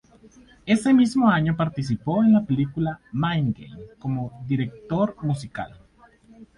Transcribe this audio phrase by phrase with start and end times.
[0.65, 5.77] Ese mismo año, participó en la película "Mind Game" como director musical.